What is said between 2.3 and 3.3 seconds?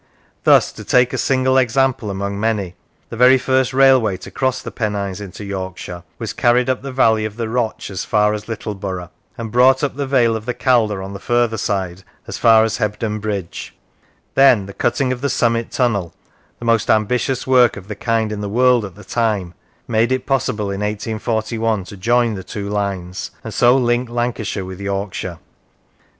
many, the